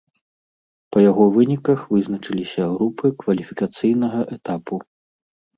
Па 0.95 1.03
яго 1.11 1.27
выніках 1.35 1.83
вызначыліся 1.93 2.63
групы 2.73 3.13
кваліфікацыйнага 3.25 4.19
этапу. 4.39 4.75